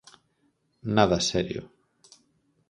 [0.95, 1.63] Nada serio.